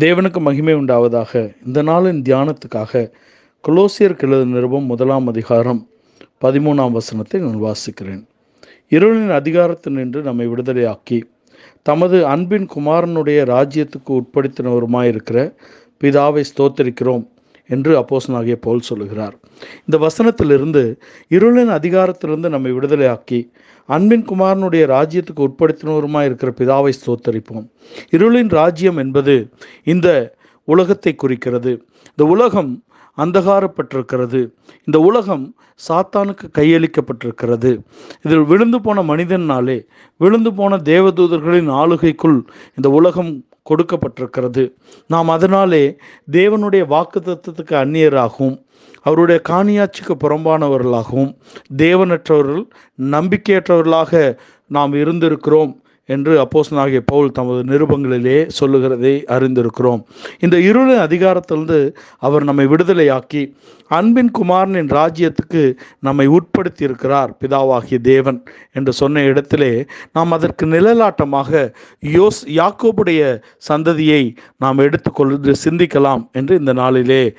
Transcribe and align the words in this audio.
தேவனுக்கு 0.00 0.40
மகிமை 0.40 0.74
உண்டாவதாக. 0.74 1.54
இந்த 1.66 1.82
நாளின் 1.82 2.20
தியானத்துக்காக 2.28 3.12
குலோசியர் 3.68 4.14
எழுத 4.18 4.44
நிருபம் 4.44 4.84
முதலாம் 4.84 5.26
அதிகாரம் 5.26 5.88
பதிமூணாம் 6.44 6.90
வசனத்தை 6.90 7.40
நான் 7.40 7.62
வாசிக்கிறேன். 7.62 8.22
இருளின் 8.90 9.32
அதிகாரத்தில் 9.32 9.92
நின்று 9.92 10.22
நம்மை 10.22 10.48
விடுதலையாக்கி 10.48 11.22
தமது 11.82 12.26
அன்பின் 12.26 12.68
குமாரனுடைய 12.74 13.40
ராஜ்யத்துக்கு 13.54 14.20
உட்படுத்தினவருமாயிருக்கிற 14.20 15.52
பிதாவை 16.00 16.44
ஸ்தோத்தரிக்கிறோம். 16.50 17.26
என்று 17.70 17.92
அப்போசனாகிய 18.00 18.56
போல் 18.64 18.86
சொல்லுகிறார். 18.88 19.36
இந்த 19.86 19.96
வசனத்திலிருந்து 20.06 20.82
இருளின் 21.36 21.72
அதிகாரத்திலிருந்து 21.78 22.48
நம்மை 22.48 22.72
விடுதலையாக்கி 22.72 23.40
அன்பின் 23.88 24.26
குமாரனுடைய 24.26 24.84
ராஜ்யத்துக்கு 24.94 25.46
உட்படுத்தினவருமா 25.46 26.20
இருக்கிற 26.24 26.50
பிதாவை 26.58 26.92
ஸ்தோத்தரிப்போம். 27.00 27.66
இருளின் 28.16 28.52
ராஜ்யம் 28.60 28.96
என்பது 28.96 29.34
இந்த 29.84 30.08
உலகத்தை 30.68 31.12
குறிக்கிறது. 31.14 31.72
இந்த 32.10 32.24
உலகம் 32.34 32.72
அந்தகாரப்பட்டிருக்கிறது. 33.18 34.40
இந்த 34.84 34.98
உலகம் 35.08 35.44
சாத்தானுக்கு 35.88 36.46
கையளிக்கப்பட்டிருக்கிறது. 36.58 37.70
இதில் 38.22 38.44
விழுந்து 38.50 38.78
போன 38.80 39.02
மனிதனாலே 39.02 39.78
விழுந்து 40.20 40.50
போன 40.54 40.76
தேவதூதர்களின் 40.76 41.70
ஆளுகைக்குள் 41.72 42.38
இந்த 42.76 42.88
உலகம் 42.90 43.32
கொடுக்கப்பட்டிருக்கிறது. 43.64 44.72
நாம் 45.06 45.28
அதனாலே 45.28 45.96
தேவனுடைய 46.32 46.86
வாக்கு 46.86 47.20
தத்துவத்துக்கு 47.20 47.74
அந்நியராகவும் 47.84 48.56
அவருடைய 49.02 49.40
காணியாட்சிக்கு 49.48 50.14
புறம்பானவர்களாகவும் 50.24 51.36
தேவனற்றவர்கள் 51.76 52.64
நம்பிக்கையற்றவர்களாக 52.98 54.36
நாம் 54.66 54.92
இருந்திருக்கிறோம். 54.92 55.72
என்று 56.04 56.32
அப்போசனாகிய 56.44 57.00
பவுல் 57.06 57.32
தமது 57.32 57.60
நிருபங்களிலே 57.72 58.46
சொல்லுகிறதை 58.46 59.24
அறிந்திருக்கிறோம். 59.26 60.00
இந்த 60.40 60.56
இருளின் 60.56 61.04
அதிகாரத்திலிருந்து 61.06 61.94
அவர் 62.18 62.44
நம்மை 62.44 62.66
விடுதலையாக்கி 62.66 63.42
அன்பின் 63.88 64.30
குமாரனின் 64.30 64.90
ராஜ்யத்துக்கு 64.90 65.62
நம்மை 65.98 66.26
உட்படுத்தி 66.28 66.82
இருக்கிறார் 66.82 67.30
பிதாவாகிய 67.40 67.98
தேவன் 68.00 68.42
என்று 68.72 68.92
சொன்ன 68.92 69.22
இடத்திலே 69.22 69.86
நாம் 70.12 70.32
அதற்கு 70.32 70.66
நிழலாட்டமாக 70.66 71.74
யோஸ் 72.02 72.40
யாக்கோபுடைய 72.46 73.40
சந்ததியை 73.68 74.34
நாம் 74.58 74.78
எடுத்துக்கொண்டு 74.78 75.54
சிந்திக்கலாம் 75.64 76.30
என்று 76.32 76.58
இந்த 76.58 76.72
நாளிலே 76.72 77.34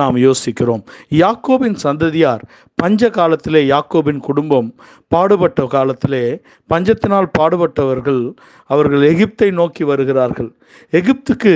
நாம் 0.00 0.16
யோசிக்கிறோம். 0.16 0.84
யாக்கோபின் 1.10 1.74
சந்ததியார் 1.74 2.44
பஞ்ச 2.82 3.08
காலத்திலே 3.10 3.60
யாக்கோபின் 3.64 4.18
குடும்பம் 4.18 4.66
பாடுபட்ட 5.08 5.66
காலத்திலே 5.66 6.24
பஞ்சத்தினால் 6.70 7.28
பாடுபட்டவர்கள் 7.38 8.20
அவர்கள் 8.70 9.04
எகிப்தை 9.12 9.48
நோக்கி 9.52 9.84
வருகிறார்கள். 9.84 10.50
எகிப்துக்கு 10.90 11.54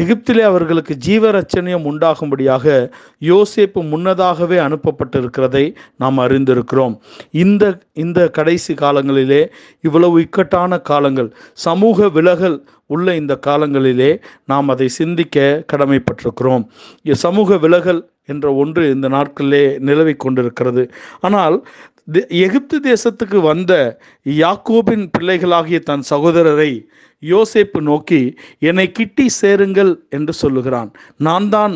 எகிப்திலே 0.00 0.42
அவர்களுக்கு 0.50 0.94
ஜீவரச்சனியம் 1.06 1.86
உண்டாகும்படியாக 1.90 2.64
யோசேப்பு 3.30 3.80
முன்னதாகவே 3.92 4.58
அனுப்பப்பட்டிருக்கிறதை 4.66 5.64
நாம் 6.02 6.18
அறிந்திருக்கிறோம். 6.24 6.94
இந்த 7.44 7.64
இந்த 8.04 8.20
கடைசி 8.38 8.74
காலங்களிலே 8.74 9.42
இவ்வளவு 9.82 10.16
இக்கட்டான 10.26 10.80
காலங்கள் 10.90 11.30
சமூக 11.66 12.08
விலகல் 12.18 12.58
உள்ள 12.94 13.14
இந்த 13.20 13.34
காலங்களிலே 13.46 14.10
நாம் 14.50 14.68
அதை 14.74 14.88
சிந்திக்க 15.00 15.64
கடமைப்பட்டிருக்கிறோம். 15.72 16.64
சமூக 17.24 17.56
விலகல் 17.64 18.00
என்ற 18.32 18.46
ஒன்று 18.62 18.82
இந்த 18.94 19.06
நாட்களிலே 19.08 19.64
நிலவி 19.88 20.14
கொண்டிருக்கிறது. 20.24 20.82
ஆனால் 21.26 21.56
எகிப்து 22.44 22.76
தேசத்துக்கு 22.90 23.38
வந்த 23.50 23.72
யாக்கோபின் 24.26 25.04
பிள்ளைகளாகிய 25.16 25.78
தன் 25.90 26.04
சகோதரரை 26.10 26.72
யோசேப்பு 27.22 27.80
நோக்கி 27.80 28.20
என்னை 28.58 28.86
கிட்டி 28.92 29.26
சேருங்கள் 29.40 29.92
என்று 30.16 30.32
சொல்லுகிறான். 30.32 30.90
நான் 31.26 31.48
தான் 31.48 31.74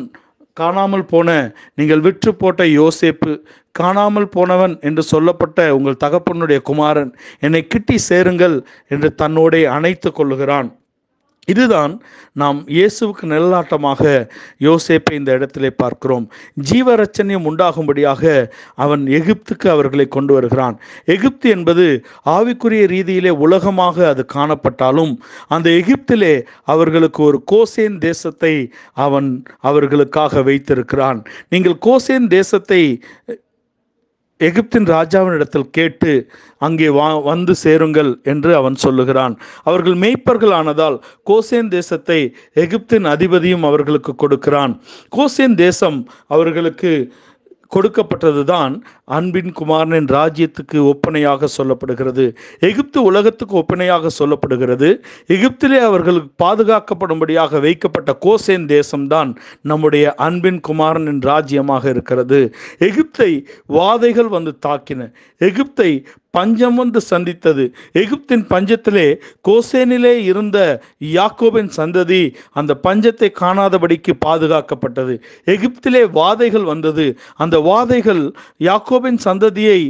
காணாமல் 0.60 1.04
போன 1.04 1.28
நீங்கள் 1.74 2.04
விற்று 2.06 2.30
போட்ட 2.34 2.62
யோசேப்பு 2.64 3.32
காணாமல் 3.72 4.28
போனவன் 4.28 4.74
என்று 4.88 5.02
சொல்லப்பட்ட 5.02 5.58
உங்கள் 5.76 6.02
தகப்பனுடைய 6.04 6.60
குமாரன் 6.62 7.12
என்னை 7.40 7.62
கிட்டி 7.66 7.96
சேருங்கள் 8.08 8.56
என்று 8.88 9.10
தன்னோடே 9.22 9.62
அணைத்து 9.76 10.10
கொள்ளுகிறான். 10.12 10.68
இதுதான் 11.48 11.92
நாம் 12.32 12.58
இயேசுவுக்கு 12.66 13.24
நிழலாட்டமாக 13.32 14.02
யோசேப்பை 14.66 15.14
இந்த 15.20 15.30
இடத்திலே 15.32 15.70
பார்க்கிறோம். 15.82 16.26
ஜீவரச்சனையும் 16.70 17.48
உண்டாகும்படியாக 17.50 18.22
அவன் 18.74 19.02
எகிப்துக்கு 19.18 19.66
அவர்களை 19.68 20.06
கொண்டு 20.08 20.32
வருகிறான். 20.34 20.76
எகிப்து 21.04 21.48
என்பது 21.50 21.86
ஆவிக்குரிய 22.36 22.84
ரீதியிலே 22.94 23.32
உலகமாக 23.46 24.06
அது 24.08 24.24
காணப்பட்டாலும் 24.34 25.12
அந்த 25.48 25.70
எகிப்திலே 25.70 26.34
அவர்களுக்கு 26.64 27.22
ஒரு 27.22 27.40
கோசேன் 27.52 27.98
தேசத்தை 27.98 28.54
அவன் 29.06 29.30
அவர்களுக்காக 29.60 30.42
வைத்திருக்கிறான். 30.42 31.20
நீங்கள் 31.48 31.78
கோசேன் 31.88 32.28
தேசத்தை 32.38 32.82
எகிப்தின் 34.48 34.86
ராஜாவினிடத்தில் 34.86 35.68
கேட்டு 35.70 36.12
அங்கே 36.58 36.88
வா 36.88 37.08
வந்து 37.30 37.54
சேருங்கள் 37.62 38.10
என்று 38.32 38.50
அவன் 38.60 38.76
சொல்லுகிறான். 38.84 39.34
அவர்கள் 39.62 39.96
மெய்ப்பர்கள் 40.04 40.54
ஆனதால் 40.60 40.96
கோசேன் 41.30 41.70
தேசத்தை 41.76 42.18
எகிப்தின் 42.64 43.06
அதிபதியும் 43.14 43.66
அவர்களுக்கு 43.70 44.14
கொடுக்கிறான். 44.14 44.74
கோசேன் 45.16 45.56
தேசம் 45.64 45.98
அவர்களுக்கு 46.26 46.92
கொடுக்கப்பட்டதுதான் 47.76 48.82
அன்பின் 49.04 49.52
குமாரனின் 49.52 50.06
ராஜ்யத்துக்கு 50.06 50.74
ஒப்பனையாக 50.74 51.48
சொல்லப்படுகிறது. 51.56 52.34
எகிப்து 52.60 53.02
உலகத்துக்கு 53.02 53.56
ஒப்பனையாக 53.58 54.06
சொல்லப்படுகிறது. 54.18 55.00
எகிப்திலே 55.28 55.78
அவர்களுக்கு 55.78 56.30
பாதுகாக்கப்படும்படியாக 56.44 57.60
வைக்கப்பட்ட 57.60 58.16
கோசேன் 58.20 58.66
தேசம்தான் 58.66 59.36
நம்முடைய 59.62 60.14
அன்பின் 60.14 60.60
குமாரனின் 60.60 61.20
ராஜ்யமாக 61.20 61.88
இருக்கிறது. 61.88 62.54
எகிப்தை 62.78 63.44
வாதைகள் 63.66 64.28
வந்து 64.28 64.58
தாக்கின. 64.66 65.10
எகிப்தை 65.40 66.04
பஞ்சம் 66.36 66.74
வந்து 66.74 67.00
சந்தித்தது. 67.00 67.64
எகிப்தின் 68.02 68.44
பஞ்சத்திலே 68.52 69.06
கோசேனிலே 69.48 70.14
இருந்த 70.30 70.58
யாக்கோபின் 71.18 71.70
சந்ததி 71.76 72.22
அந்த 72.52 72.72
பஞ்சத்தை 72.86 73.28
காணாதபடிக்கு 73.42 74.14
பாதுகாக்கப்பட்டது. 74.26 75.16
எகிப்திலே 75.46 76.02
வாதைகள் 76.10 76.66
வந்தது. 76.72 77.06
அந்த 77.36 77.58
வாதைகள் 77.58 78.24
யாக்கோபின் 78.70 79.20
சந்ததியை 79.28 79.80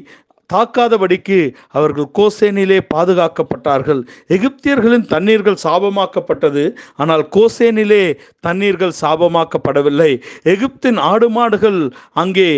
தாக்காதபடிக்கு 0.50 1.36
அவர்கள் 1.68 2.08
கோசேனிலே 2.18 2.78
பாதுகாக்கப்பட்டார்கள். 2.94 4.00
எகிப்தியர்களின் 4.28 5.06
தண்ணீர்கள் 5.06 5.62
சாபமாக்கப்பட்டது. 5.62 6.64
ஆனால் 6.96 7.24
கோசேனிலே 7.36 8.04
தண்ணீர்கள் 8.46 8.94
சாபமாக்கப்படவில்லை. 9.00 10.12
எகிப்தின் 10.44 10.98
ஆடு 11.10 11.28
மாடுகள் 11.30 11.80
அங்கே 12.22 12.50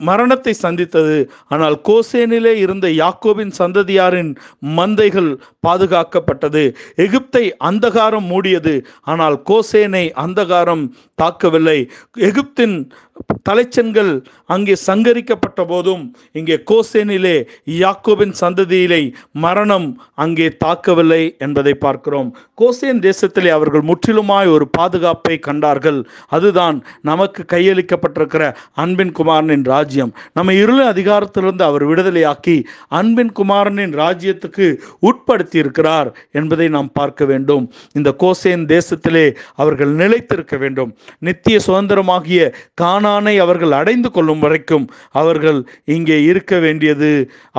மரணத்தை 0.00 0.52
சந்தித்தது. 0.52 1.18
ஆனால் 1.48 1.76
கோசேனிலே 1.88 2.54
இருந்த 2.54 2.86
யாக்கோபின் 3.02 3.52
சந்ததியாரின் 3.58 4.32
மந்தைகள் 4.78 5.30
பாதுகாக்கப்பட்டது. 5.66 6.64
எகிப்தை 6.96 7.44
அந்தகாரம் 7.70 8.28
மூடியது. 8.32 8.74
ஆனால் 9.04 9.36
கோசேனை 9.50 10.04
அந்தகாரம் 10.24 10.84
தாக்கவில்லை. 11.22 11.78
எகிப்தின் 12.28 12.76
தலைச்சன்கள் 13.48 14.10
அங்கே 14.54 14.74
சங்கரிக்கப்பட்ட 14.86 15.60
போதும் 15.64 16.02
இங்கே 16.38 16.56
கோசேனிலே 16.70 17.34
யாக்கோபின் 17.82 18.34
சந்ததியிலே 18.40 19.00
மரணம் 19.44 19.88
அங்கே 20.14 20.46
தாக்கவில்லை 20.64 21.22
என்பதை 21.38 21.74
பார்க்கிறோம். 21.74 22.30
கோசேன் 22.60 23.00
தேசத்திலே 23.06 23.50
அவர்கள் 23.56 23.84
முற்றிலுமாய் 23.90 24.52
ஒரு 24.54 24.66
பாதுகாப்பை 24.78 25.36
கண்டார்கள். 25.38 26.00
அதுதான் 26.28 26.76
நமக்கு 27.10 27.44
கையளிக்கப்பட்டிருக்கிற 27.52 28.42
அன்பின் 28.74 29.12
குமாரனின் 29.12 29.64
ராஜ்யம். 29.64 30.12
நம்ம 30.32 30.52
இருள 30.52 30.80
அதிகாரத்திலிருந்து 30.92 31.64
அவர் 31.70 31.84
விடுதலையாக்கி 31.90 32.56
அன்பின் 32.88 33.32
குமாரனின் 33.32 33.94
ராஜ்யத்துக்கு 34.02 34.68
உட்படுத்தி 35.10 35.56
இருக்கிறார் 35.62 36.10
என்பதை 36.32 36.68
நாம் 36.68 36.92
பார்க்க 36.92 37.24
வேண்டும். 37.24 37.64
இந்த 37.92 38.10
கோசேன் 38.24 38.64
தேசத்திலே 38.74 39.26
அவர்கள் 39.54 39.92
நிலைத்திருக்க 40.02 40.56
வேண்டும். 40.56 40.92
நித்திய 41.18 41.58
சுதந்திரமாகிய 41.66 42.40
கானானை 43.10 43.32
அவர்கள் 43.44 43.72
அடைந்து 43.78 44.08
கொள்ளும் 44.10 44.42
வரைக்கும் 44.44 44.84
அவர்கள் 45.20 45.58
இங்கே 45.94 46.16
இருக்க 46.30 46.52
வேண்டியது 46.64 47.08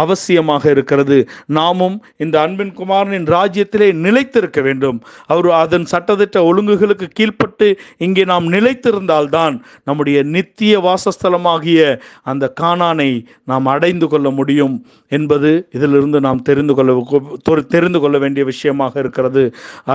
அவசியமாக 0.03 0.63
இருக்கிறது. 0.73 1.17
நாமும் 1.57 1.95
இந்த 2.23 2.35
அன்பின் 2.41 2.73
குமாரனின் 2.79 3.27
ராஜ்யத்திலே 3.35 3.87
நிலைத்திருக்க 4.05 4.59
வேண்டும். 4.67 4.99
அவர் 5.33 5.49
அதன் 5.61 5.87
சட்டத்திட்ட 5.93 6.37
ஒழுங்குகளுக்கு 6.49 7.07
கீழ்ப்பட்டு 7.19 7.67
இங்கே 8.05 8.23
நாம் 8.31 8.47
நிலைத்திருந்தால்தான் 8.53 9.55
நம்முடைய 9.89 10.17
நித்திய 10.35 10.73
வாசஸ்தலமாகிய 10.87 11.81
அந்த 12.31 12.53
கானானை 12.61 13.09
நாம் 13.51 13.69
அடைந்து 13.73 14.09
கொள்ள 14.13 14.27
முடியும் 14.39 14.75
என்பது 15.17 15.51
இதிலிருந்து 15.77 16.19
நாம் 16.27 16.45
தெரிந்து 16.49 16.75
கொள்ள 16.75 16.89
தெரிந்து 17.75 17.99
கொள்ள 18.01 18.15
வேண்டிய 18.23 18.43
விஷயமாக 18.51 18.93
இருக்கிறது. 19.03 19.43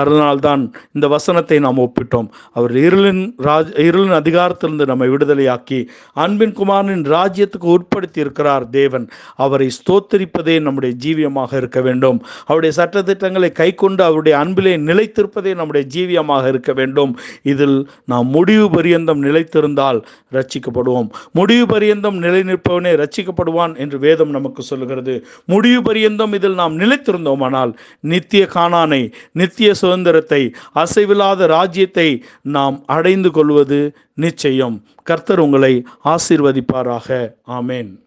அதனால்தான் 0.00 0.62
இந்த 0.96 1.06
வசனத்தை 1.16 1.58
நாம் 1.66 1.82
ஒப்பிட்டோம். 1.86 2.28
அவர் 2.58 2.74
இருளின் 2.86 3.24
ராஜ் 3.48 3.72
இருளின் 3.88 4.16
அதிகாரத்திலிருந்து 4.20 4.90
நம்மை 4.92 5.08
விடுதலை 5.14 5.45
விடுதலையாக்கி 5.46 5.80
அன்பின் 6.24 6.54
குமாரனின் 6.58 7.04
ராஜ்யத்துக்கு 7.14 7.68
உட்படுத்தி 7.76 8.18
இருக்கிறார் 8.24 8.64
தேவன். 8.70 9.06
அவரை 9.44 9.68
ஸ்தோத்தரிப்பதே 9.78 10.56
நம்முடைய 10.66 10.92
ஜீவியமாக 11.04 11.52
இருக்க 11.56 11.80
வேண்டும். 11.80 12.18
அவருடைய 12.48 12.72
சட்டத்திட்டங்களை 12.80 13.50
கை 13.52 13.70
கொண்டு 13.74 14.02
அவருடைய 14.08 14.34
அன்பிலே 14.42 14.74
நிலைத்திருப்பதே 14.88 15.52
நம்முடைய 15.60 15.84
ஜீவியமாக 15.94 16.44
இருக்க 16.52 16.72
வேண்டும். 16.72 17.12
இதில் 17.52 17.78
நாம் 18.04 18.28
முடிவு 18.36 18.66
பரியந்தம் 18.76 19.22
நிலைத்திருந்தால் 19.22 20.00
ரட்சிக்கப்படுவோம் 20.36 21.08
முடிவு 21.38 21.64
பரியந்தம் 21.66 22.18
நிலை 22.24 22.40
நிற்பவனே 22.50 22.92
ரட்சிக்கப்படுவான் 23.02 23.74
என்று 23.82 23.96
வேதம் 23.98 24.34
நமக்கு 24.36 24.62
சொல்லுகிறது. 24.62 25.14
முடிவு 25.44 25.80
பரியந்தம் 25.82 26.32
இதில் 26.32 26.58
நாம் 26.62 26.74
நிலைத்திருந்தோமானால் 26.80 27.72
நித்திய 28.12 28.42
காணானை 28.54 29.02
நித்திய 29.32 29.68
சுதந்திரத்தை 29.74 30.42
அசைவில்லாத 30.82 31.46
ராஜ்யத்தை 31.56 32.08
நாம் 32.56 32.76
அடைந்து 32.96 33.30
கொள்வது 33.30 33.80
நிச்சயம். 34.16 34.82
கர்த்தர் 35.02 35.40
உங்களை 35.40 35.84
ஆசீர்வதிப்பாராக. 36.04 37.32
ஆமேன். 37.48 37.92